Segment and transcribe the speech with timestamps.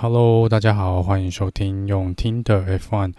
[0.00, 3.12] Hello，大家好，欢迎收听用听的 F1。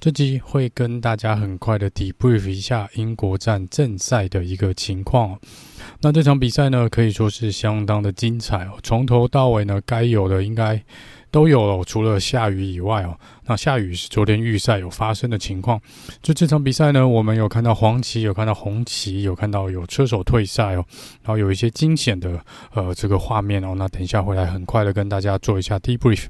[0.00, 5.38] 这集会跟大家很快的 debrief 一下英国站正赛的一个情况。
[6.00, 10.82] 那这场比赛呢，可以说是相当的精彩哦，从头到尾呢，该有的应该。
[11.30, 13.18] 都有了，除了下雨以外哦。
[13.46, 15.80] 那下雨是昨天预赛有发生的情况。
[16.22, 20.84] 就这场比赛呢，我们有看到黄旗，有看到红旗，有看到有车手退赛哦。
[21.22, 22.38] 然后有一些惊险的
[22.74, 23.74] 呃这个画面哦。
[23.76, 26.26] 那等一下回来很快的跟大家做一下 debrief。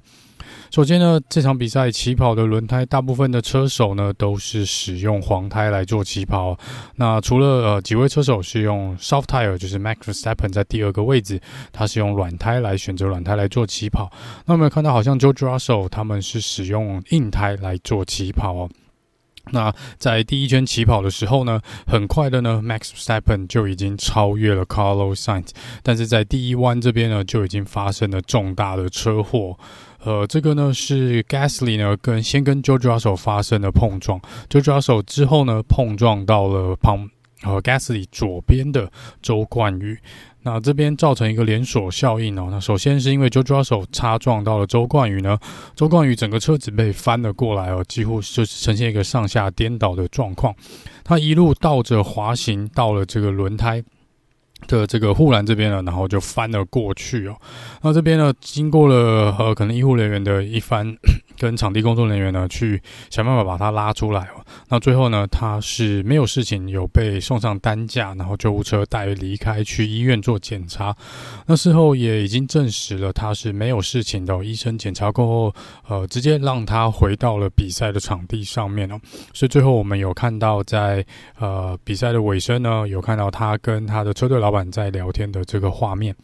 [0.71, 6.56] 首先呢，这场比赛起跑的轮胎，大部分的车手呢都是使用黄胎来做起跑。
[6.97, 11.41] 那除了呃几位车手是用 soft tire，就是 Max Verstappen 在第二个位置，
[11.73, 14.11] 他是用软胎来选择软胎来做起跑。
[14.45, 18.70] 那我们看到好像 George Russell 他们是使用硬胎来做起跑哦。
[19.52, 25.48] 那在第一圈起跑的时候呢，很快的呢，Max Verstappen 就已经超越了 Carlos Sainz，
[25.83, 29.59] 但是在第一弯这边呢，就已经发生了重大的车祸。
[30.05, 37.11] 呃，这个呢是 Gasly 呢跟先跟 George Russell 发生了碰撞，George Russell 之后呢碰撞到了旁
[37.42, 39.98] 呃 Gasly 左边的周冠宇，
[40.48, 42.48] 那这边造成一个连锁效应哦。
[42.50, 45.38] 那首先是因为 George Russell 擦撞到了周冠宇呢，
[45.77, 50.54] 周冠宇整个车子被翻了过来哦，几乎就是呈现一个上下颠倒的状况，
[51.04, 53.84] 他一路倒着滑行到了这个轮胎。
[54.66, 57.36] 的这个护栏这边呢，然后就翻了过去哦。
[57.80, 60.96] 那这边呢，经过了呃，可能医护人员的一番
[61.39, 64.44] 跟场地工作人员呢，去想办法把他拉出来哦。
[64.69, 70.94] 那最后呢，他是没有事情，有被送上担架，然后救护车带离开去医院做检查。
[71.47, 74.44] 那事后也已经证实了他是没有事情的。
[74.44, 75.55] 医生检查过后，
[75.89, 78.98] 呃，直接让他回到了比赛的场地上面哦。
[79.34, 81.05] 所以最后我们有看到在
[81.39, 86.14] 呃比赛的尾声呢，有看到他跟他的车队老板在聊天的这个画面。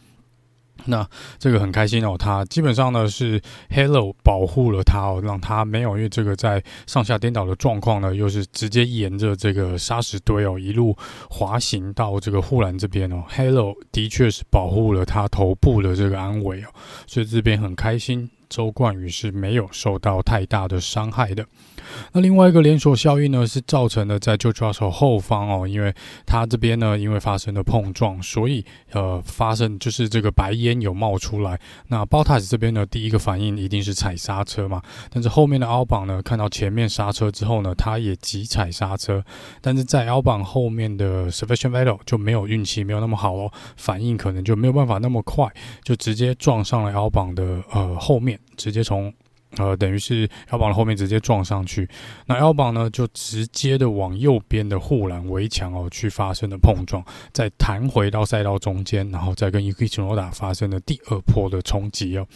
[0.85, 10.95] 那这个很开心哦，他基本上呢是 Halo 保护了他哦，让他没有因为这个在上下颠倒的状况呢，又是直接沿着这个砂石堆哦一路
[11.29, 16.67] 滑行到这个护栏这边哦，Halo 的确是保护了他头部的这个安危哦，
[17.07, 18.29] 所以这边很开心。
[18.49, 21.45] 周冠宇是没有受到太大的伤害的。
[22.13, 25.93] 那另外一个连锁效应呢，是造成了在 George Russell 后方哦，因为
[26.25, 31.59] 他这边呢，因为发生了碰撞，所以呃，发生就是这个白烟有冒出来。
[31.87, 34.81] 那 Bottas 这边呢，第一个反应一定是踩刹车嘛。
[35.11, 39.23] 但是后面的 Albon 呢，看到前面刹车之后呢，他也急踩刹车。
[39.61, 45.47] 但是在 Albon 后面的 Sebastian Vettel 就没有运气，没有那么好哦，反应可能就没有办法那么快，
[45.83, 48.34] 就直接撞上了 Albon 的呃后面。
[48.57, 49.13] 直接从
[49.57, 51.87] 呃，等于是 L 榜的后面直接撞上去，
[52.25, 57.01] 那 L 榜呢就直接的往右边的护栏围墙哦去发生了碰撞，
[57.31, 62.27] 再弹回到赛道中间，然后再跟 UK 琼罗达发生了第二波的冲击哦。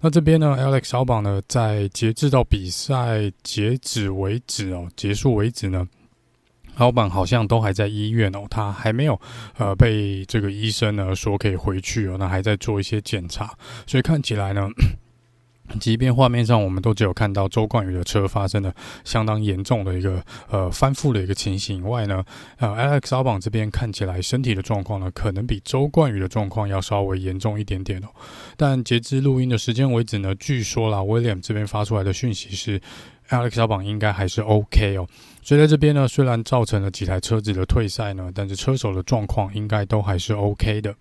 [0.00, 5.86] 那这边呢，Alex Albon 呢在截至到比赛截止为止哦，结束为止呢
[6.76, 9.20] ，Albon 好像都还在医院哦，他还没有
[9.58, 13.56] 呃被这个医生呢说可以回去哦，那还在做一些检查，
[13.86, 14.68] 所以看起来呢。
[15.78, 18.74] 即便画面上我们都只有看到周冠宇的车发生了
[19.04, 22.24] 相当严重的一个呃翻覆的一个情形以外呢，
[22.58, 28.08] 呃，Alex 阿邦这边看起来身体的状况呢，可能比周冠宇的状况要稍微严重一点点哦。
[28.56, 32.80] 但截至录音的时间为止呢，据说啦，William 这边发出来的讯息是
[33.28, 35.06] Alex 小榜应该还是 OK 哦。
[35.42, 40.94] 所以在这边呢，虽然造成了几台车子的退赛呢，但是车手的状况应该都还是 OK 的。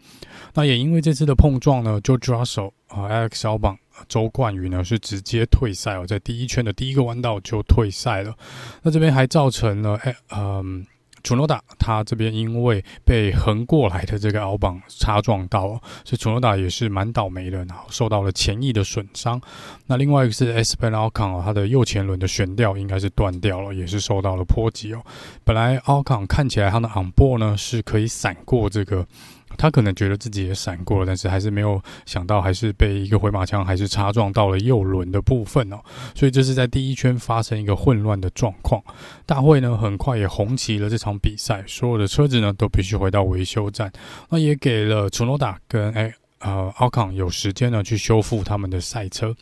[0.54, 3.78] 那也因为这次的碰撞呢，George Russell 啊，Alex 小榜。
[4.08, 8.32] 周冠宇呢是直接退赛哦，在第一圈的第一个弯道就退赛了。
[8.84, 10.86] 那这边还造成了，哎，嗯，
[11.24, 15.70] 楚诺达他这边因为被横过来的这个奥邦擦撞到，
[16.04, 19.42] 所以楚诺达也是蛮倒霉的，然后受到了前翼的损伤。
[19.86, 20.76] 那另外一个是 S.
[20.78, 25.02] p e n a l c o n 哦，他的右前轮的悬吊应该是断掉了，也是受到了波及哦。
[25.44, 29.06] 本来 Alcon 看起来它的昂 boy 呢是可以闪过这个。
[29.58, 35.78] 他可能觉得自己也闪过了，但是还是没有想到，还是被一个回马枪还是擦撞到了右轮的部分哦。
[36.16, 38.82] 所以这是在第一圈发生一个混乱的状况。
[39.26, 43.92] 大会呢很快也红旗了这场比赛，所有的车子呢都必须回到维修站。
[44.30, 49.36] 那也给了楚诺达跟哎呃奥康有时间呢去修复他们的赛车。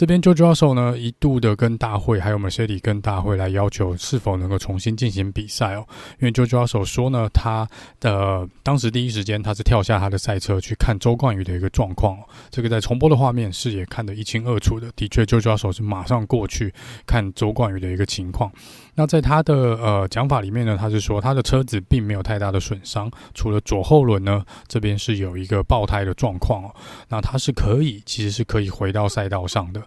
[0.00, 5.86] 这边 George Russell 呢一度的跟大会还有 Mercedes 跟大会来要求是否能够重新进行比赛哦，
[6.18, 7.68] 因为 George Russell 说呢，他
[8.00, 16.72] 的当时第一时间他是跳下他的赛车去看周冠宇的一个状况哦，这个在重播的画面视野看得一清二楚的，的确 George Russell 是马上过去
[17.04, 18.50] 看周冠宇的一个情况。
[18.94, 26.74] 那在他的呃讲法里面呢，他是说他的车子并没有太大的损伤，除了左后轮呢这边是有一个爆胎的状况哦。
[27.10, 29.82] 那他是可以，其实是可以回到赛道上的。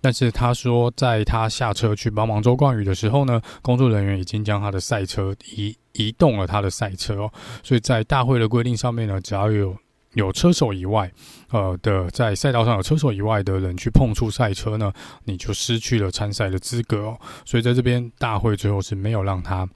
[0.00, 7.32] 但是他说，在他下车去帮忙周冠宇的时候呢，工作人员已经将他的赛车移移动了他的赛车哦。
[7.64, 9.76] 所以在大会的规定上面呢，只要有
[10.14, 11.10] 有车手以外，
[11.50, 14.92] 呃的在赛道上有车手以外的人去碰触赛车呢，
[15.24, 17.18] 你就失去了参赛的资格哦。
[17.44, 19.68] 所以在这边大会最后是没有让他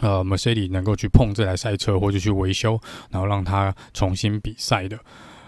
[0.00, 2.80] 呃 Mercedes 能够去碰这台赛车或者去维修，
[3.10, 4.98] 然后让他重新比赛的。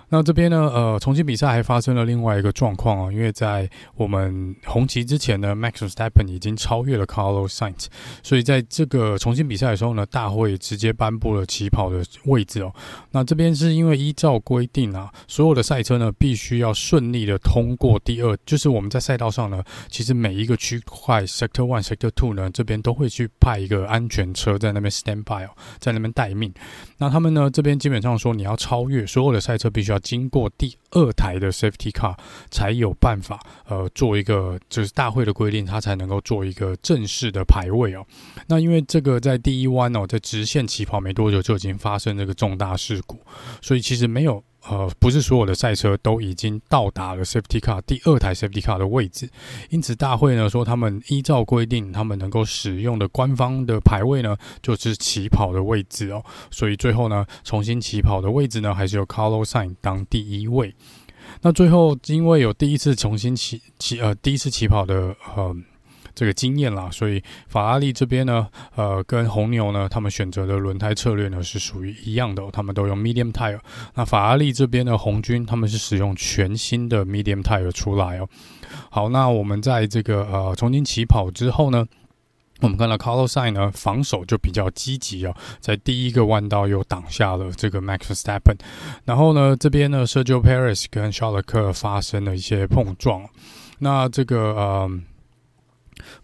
[0.09, 7.87] 那这边呢，呃，重新比赛还发生了另外一个状况哦，因为在我们红旗之前呢，Max Verstappen 已经超越了 Carlos Sainz，
[8.23, 12.73] 所以在这个重新比赛的时候呢，大会直接颁布了起跑的位置哦。
[13.11, 25.51] 那这边是因为依照规定啊，所有的赛车呢必须要顺利的通过第二，就是我们在赛道上呢，其实每一个区块 Sector One、Sector Two 呢，这边都会去派一个安全车在那边 stand by 哦，
[25.81, 26.55] 在那边待命。
[26.99, 32.17] 那他们呢这边基本上说，你要超越所有的赛车，必须要经过第二台的 safety car
[32.51, 38.07] 才有办法，呃，做一个就是大会的规定，它才能够做一个正式的排位哦。
[38.47, 43.19] 那因为这个在第一弯哦，在直线起跑没多久就已经发生这个重大事故，
[43.61, 44.43] 所以其实没有。
[44.69, 49.29] 呃，不是所有的赛车都已经到达了 Safety Car 第二台 Safety Car 的位置，
[49.71, 56.25] 因此大会呢说，他们依照规定，他们能够使用的官方的排位呢，就是起跑的位置哦。
[56.51, 60.75] 所以最后呢，重新起跑的位置呢，还是由 Carlos Sain 当第一位。
[61.43, 65.57] 那最后因为有第一次重新起起呃第一次起跑的呃。
[66.17, 73.61] 这个经验啦，所以法拉利这边呢，呃，跟红牛呢，他们选择的轮胎策略呢是属于一样的，他们都用 medium tire。
[73.95, 78.27] 那法拉利这边的红军他们是使用全新的 medium tire 出来哦。
[78.89, 81.87] 好，那我们在这个呃重新起跑之后呢，
[82.61, 88.57] 我们看到 Carlos Sain 呢防守就比较积极哦，在第一个弯道又挡下了这个 Max Verstappen，
[89.05, 93.29] 然后呢这边呢 Sergio Perez 跟 Charles 发生了一些碰撞，
[93.81, 94.91] 那这个呃。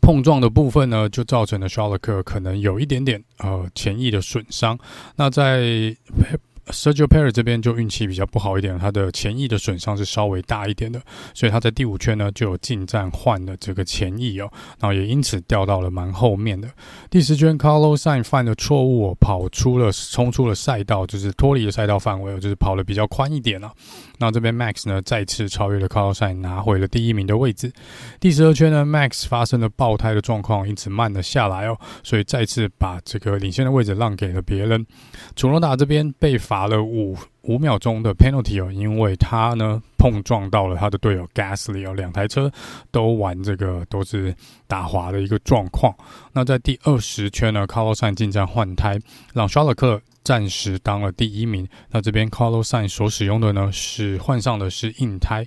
[0.00, 4.78] 碰撞的部分呢，就造成了肖勒克可能有一点点呃前翼的损伤。
[5.16, 5.94] 那在
[6.66, 11.02] Sergio Perez 这边就运气比较不好一点，他的前翼的损伤是稍微大一点的，
[11.34, 14.48] 所以他在第五圈呢就有进站换了这个前翼哦，
[14.78, 16.68] 然后也因此掉到了蛮后面的。
[17.10, 23.72] 第十圈，Carlos Sainz 犯的错误，跑出了冲出了赛道，就是脱离了赛道范围，就是跑得比较宽一点了。
[24.22, 27.72] 那这边 Max 呢再次超越了 Carlson，拿回了第一名的位置。
[28.20, 34.86] 第十二圈呢，Max 发生了爆胎的状况，因此慢了下来哦，所以再次把这个领先的位置让给了别人。
[35.34, 42.48] 楚罗达这边被罚了五五秒钟的 penalty 哦，因为他呢碰撞到了他的队友 Gasly 哦，两台车
[42.92, 44.32] 都玩这个都是
[44.68, 45.92] 打滑的一个状况。
[46.32, 48.96] 那在第二十圈呢，Carlos Sainz 进站换胎，
[49.34, 51.66] 让肖勒克暂时当了第一名。
[51.90, 55.46] 那这边 Carlos Sainz 所使用的呢是换上的是硬胎。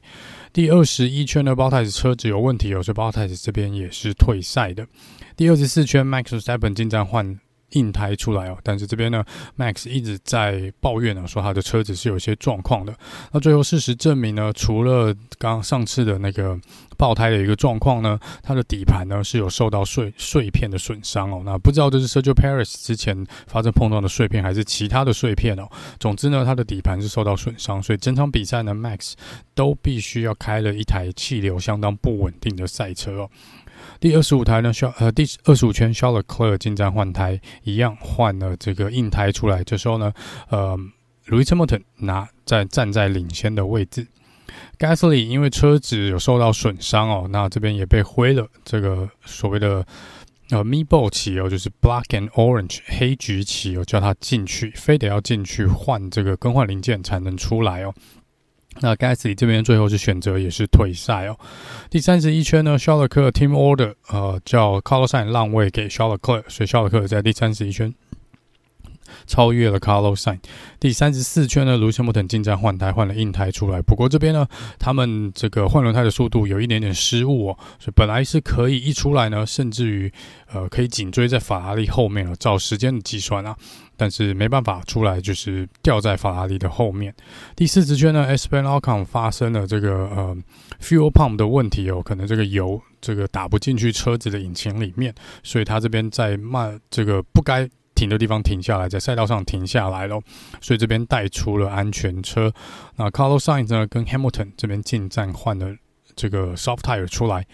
[0.53, 4.87] 第二十一圈的 Bottas 车子有问题哦，所以 Bottas 这边也是退赛的。
[5.35, 7.39] 第二十四圈，Max Verstappen 进站换。
[7.71, 9.23] 硬胎出来哦，但是这边呢
[9.57, 12.93] ，Max 一直在抱怨呢，说他的车子是有些状况的。
[13.31, 16.57] 那最后事实证明呢，除了刚上次的那个
[16.97, 21.41] 爆胎的一个状况呢，它的底盘呢是有受到碎碎片的损伤哦。
[21.43, 25.67] 那不知道这是 Sergio Perez 之前发生碰撞的碎片，还是其他的碎片哦。
[25.99, 29.13] 总之呢，它的底盘是受到损伤，所以整场比赛呢，Max
[29.53, 33.29] 都必须要开了一台气流相当不稳定的赛车哦。
[33.99, 39.63] 第二十五台呢，肖呃第二十五圈肖勒克尔进站换胎，一样换了这个硬胎出来。
[39.63, 40.13] 这时候呢，
[40.49, 40.77] 呃
[41.27, 44.07] ，Lewis Hamilton 拿在站在领先的位置。
[44.77, 49.85] Gasly 因为车子有受到损伤哦，那这边也被挥了这个所谓的
[50.51, 57.93] 呃 Meatball 旗哦，就是 Black and Orange 黑橘旗哦，叫他进去，非得要进去换这个更换零件才能出来哦。
[58.81, 61.37] 那 Gasly 这边最后是选择也是退赛哦。
[61.89, 67.93] 第三十一圈呢，肖勒克 Team Order 呃叫 c o l o r s i g n 让位给肖勒克，所以肖勒克在第三十一圈
[69.27, 70.39] 超越了 Carlos Sainz。
[70.79, 74.47] 第三十四圈呢，卢森伯特进站换胎换了硬胎出来，不过这边呢，
[74.77, 80.11] 他们这个换轮胎的速度有一点点失误哦，所以本来是可以一出来呢，甚至于
[80.51, 83.55] 呃可以紧追在法拉利后面了，照时间的计算啊。
[83.97, 87.15] 但是没办法出来，就是掉在法拉利的后面。
[87.55, 90.37] 第四十圈呢 s p e n a l c o n 发生了这个呃
[90.81, 100.21] fuel pump 的问题哦，可能这个油这个打不进去车子的引擎里面，所以他这边在慢这个不该停的地方停下来，在赛道上停下来了，
[100.61, 102.53] 所以这边带出了安全车。
[102.97, 105.73] 那 Carlos Sainz 呢跟 Hamilton 这边进站换了
[106.15, 107.47] 这个 soft tire 出来。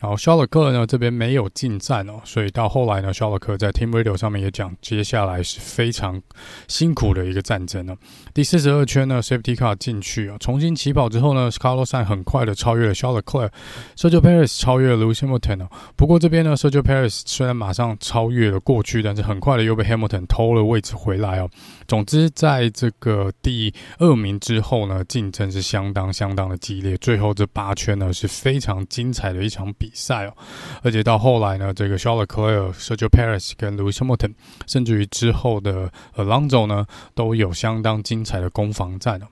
[0.00, 6.20] 然后肖勒克呢这边没有进站哦，所以到后来呢，肖勒克在 Team Radio 上面也讲，接下来是非常
[6.66, 7.96] 辛苦的一个战争呢。
[8.32, 13.50] 第四十二圈呢，Safety Car 进去啊，重新起跑之后呢，Carlos s a n 很快的超越了肖勒克
[13.96, 15.68] ，Sergio Perez 超越了 Lewis Hamilton 哦。
[15.96, 21.50] 不过这边呢，Sergio Perez 虽然马上超越了过去，但是很快的又被 Hamilton 偷了位置回来哦。
[21.86, 30.36] 总之，在这个第二名之后呢，竞争是相当相当的激烈，最后这八圈呢是非常精彩的一场比比赛哦。
[30.82, 34.34] 而且到后来呢，这个 Charles Leclerc、Sergio p a r i s 跟 Louis Hamilton，
[34.66, 39.26] 甚至于之后的 Alonso 呢，都有相当精彩的攻防战哦。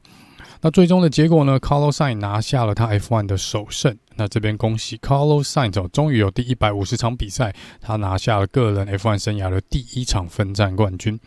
[0.67, 3.97] 那最终的结果呢？Carlos Sainz 拿下了他 F1 的首胜。
[4.17, 11.21] 那这边恭喜 Carlos Sainz，终于有第一百五十场比赛，他拿下了个人 F1 生涯的第一场分站冠军。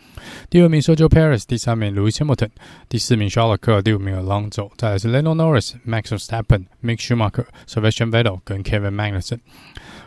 [0.49, 2.49] 第二名 Sergio Perez，第三名 Lewis Hamilton，
[2.89, 9.39] 第四名 Charles c l e r 第五名 Alonso，再来是 Lando Norris、Max Verstappen、Mick Schumacher、Sebastian Vettel 跟 Kevin Magnussen。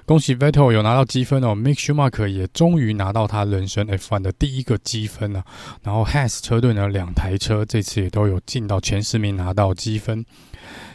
[0.04, 5.44] 恭喜 Vettel 有拿到积分哦，Mick Schumacher 也终于拿到他人生 F1 的第一个积分了。
[5.82, 10.24] 然后 Haas 车队呢，两台车这次也都有进到前十名拿到积分。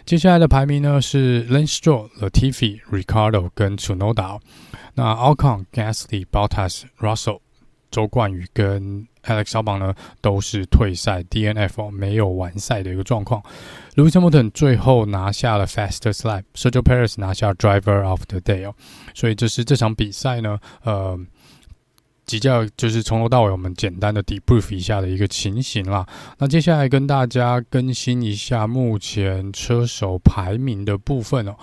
[0.05, 4.39] 接下来的排名呢是 Lance Stroll、Latifi、Ricardo 跟 Tsunoda。
[4.95, 7.39] 那 Alcon、Gasly、Bottas、Russell、
[7.91, 13.41] 周冠宇跟 Alex 小榜呢都是退赛 DNF，没有完赛的一个状况。
[13.95, 18.73] Lewis Hamilton 最后拿下了 Fastest Lap，Sergio Perez 拿下 Driver of the Day 哦，
[19.13, 21.19] 所以就是这场比赛呢，呃。
[22.29, 26.05] 比较就是从头到尾，我们简单的 debrief 一下的一个情形啦。
[26.37, 31.55] 那接下来跟大家更新一下目前车手排名的部分哦。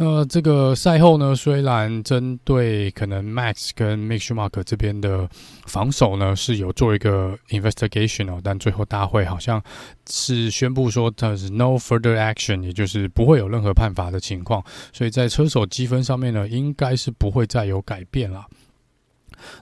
[0.00, 5.28] 那这个赛后呢，虽然针对可能 Max 跟 Mick Schumacher 这边的
[5.66, 9.62] 防守呢是有做一个 investigation 哦，但最后大会好像
[10.08, 14.62] 是宣布说它是 no further action，也就是不会有任何判罚的情况。
[14.92, 18.44] 所以在车手积分上面呢，应该是不会再有改变了。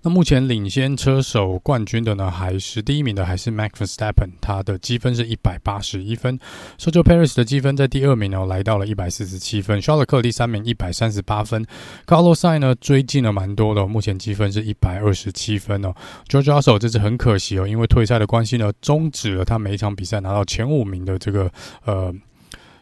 [0.02, 6.38] 那目前领先车手冠军的呢，还是第一名的，还是 Max Verstappen，他的积分是一百八十一分。
[6.78, 9.80] Sergio Perez 的积分在第二名呢，来到了一百四十七分。
[9.80, 11.64] 肖勒克第三名一百三十八分。
[12.06, 15.94] Carlos Sainz 呢追进了蛮多的，目前积分是一百二十七分哦。
[16.28, 21.50] George Russell 这次很可惜哦，因为退赛的关系呢，终止了他每一场比赛拿到前五名的这个
[21.84, 22.14] 呃。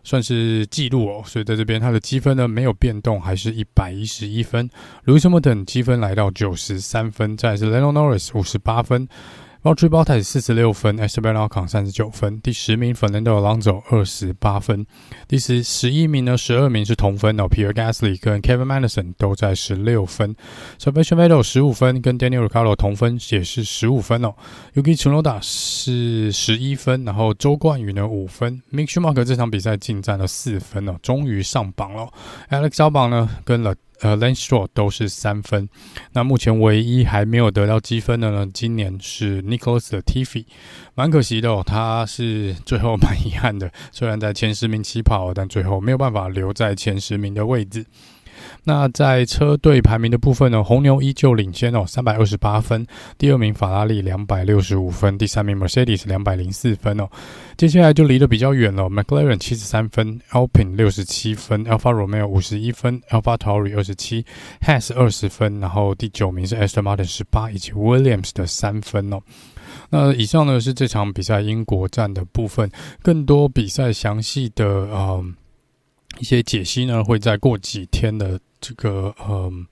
[0.04, 4.70] 算是记录哦，所以在这边他的积分呢没有变动，还是一百一十一分。
[5.06, 9.08] Lewis Hamilton 积分来到九十三分，再是 l e n o Norris 五十八分。
[9.64, 14.84] Valtteri Bottas 四十六分，Esteban Ocon 三十九分，第十名 Fernando Alonso 二十八分，
[15.26, 20.36] 第十十一名呢，十二名是同分哦，Pierre Gasly 跟 Kevin Magnussen 都在十六分
[20.78, 24.34] ，Sebastian Vettel 十五分，跟 Daniel Ricciardo 同分也是十五分哦
[24.74, 32.06] ，Yuki Tsunoda 是十一分，然后周冠宇呢五分，Mick Schumacher 这场比赛进占了四分哦，终于上榜了
[32.50, 33.74] ，Alex alba 呢跟了。
[34.04, 35.66] 呃，Lance Stroll 都是三分。
[36.12, 40.44] 那目前唯一还没有得到积分的呢，今年是 Nicholas 的 Tiffy，
[40.94, 47.86] 蛮可惜的哦，他是最后 蛮遗憾的，虽然在前十名起跑，但最后没有办法留在前十名的位置。
[48.64, 52.86] 那在车队排名的部分呢，红牛依旧领先哦，三百二十八分。
[53.18, 57.08] 第二名法拉利两百六十五分，第三名 Mercedes 两百零四分哦。
[57.56, 64.24] 接下来就离得比较远了，McLaren 七十三分，Alpine 六十七分，Alfa Romeo 五十一分，AlphaTauri 二十七
[64.60, 69.20] ，Haas 二十分，然后第九名是 Aston Martin 十八，以及 Williams 的三分哦。
[69.90, 72.70] 那以上呢是这场比赛英国站的部分，
[73.02, 75.24] 更多比赛详细的呃。
[76.18, 79.66] 一些解析呢，会在过几天的这个嗯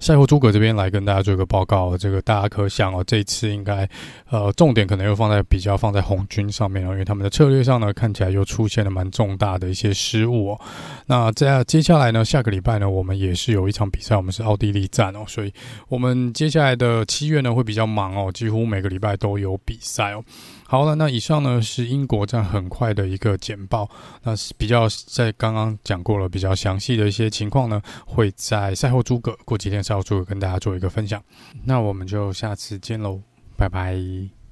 [0.00, 1.96] 赛后诸葛这边来跟大家做一个报告。
[1.96, 3.88] 这个大家可想哦，这次应该
[4.28, 10.60] 呃重点可能又放在比较放在红军上面哦，因为他们的策略上呢看起来又出现了蛮重大的一些失误哦。
[11.06, 15.50] 那在接下来呢，下个礼拜呢，我们也是有一场比赛，我们是奥地利站哦，所以
[15.88, 20.22] 我们接下来的七月呢会比较忙哦，几乎每个礼拜都有比赛哦。
[20.74, 23.88] 好了，那以上呢是英国站很快的一个简报。
[24.24, 31.22] 那比较在刚刚讲过了比较详细的一些情况呢，会在赛后诸葛过几天赛后诸葛跟大家做一个分享。
[31.62, 33.20] 那我们就下次见喽，
[33.56, 34.43] 拜拜。